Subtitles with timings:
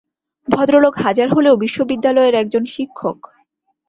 [0.47, 3.17] ভদ্রলোক হাজার হলেও বিশ্ববিদ্যালয়ের এক জন শিক্ষক।